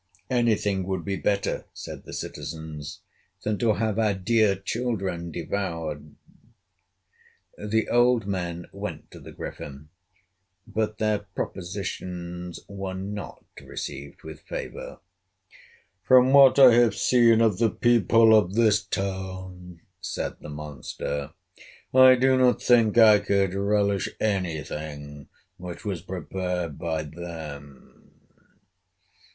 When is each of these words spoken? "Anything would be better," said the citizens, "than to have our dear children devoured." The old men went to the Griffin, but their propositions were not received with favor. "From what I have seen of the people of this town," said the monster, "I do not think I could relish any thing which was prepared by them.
"Anything 0.31 0.83
would 0.87 1.05
be 1.05 1.15
better," 1.15 1.65
said 1.73 2.05
the 2.05 2.11
citizens, 2.13 3.01
"than 3.43 3.59
to 3.59 3.73
have 3.73 3.99
our 3.99 4.15
dear 4.15 4.55
children 4.55 5.29
devoured." 5.31 6.15
The 7.55 7.87
old 7.87 8.25
men 8.25 8.65
went 8.73 9.11
to 9.11 9.19
the 9.19 9.31
Griffin, 9.31 9.89
but 10.65 10.97
their 10.97 11.19
propositions 11.19 12.61
were 12.67 12.95
not 12.95 13.45
received 13.63 14.23
with 14.23 14.41
favor. 14.41 14.97
"From 16.03 16.33
what 16.33 16.57
I 16.57 16.73
have 16.73 16.95
seen 16.95 17.39
of 17.39 17.59
the 17.59 17.69
people 17.69 18.35
of 18.35 18.55
this 18.55 18.81
town," 18.83 19.81
said 20.01 20.37
the 20.39 20.49
monster, 20.49 21.29
"I 21.93 22.15
do 22.15 22.37
not 22.39 22.59
think 22.59 22.97
I 22.97 23.19
could 23.19 23.53
relish 23.53 24.09
any 24.19 24.63
thing 24.63 25.27
which 25.57 25.85
was 25.85 26.01
prepared 26.01 26.79
by 26.79 27.03
them. 27.03 28.15